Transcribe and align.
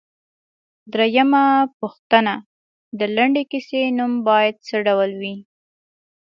درېمه 0.93 1.43
پوښتنه 1.79 2.33
ـ 2.39 2.45
د 2.99 3.01
لنډې 3.15 3.43
کیسې 3.51 3.81
نوم 3.97 4.13
باید 4.27 4.55
څه 4.67 4.75
ډول 4.87 5.11
وي؟ 5.21 5.35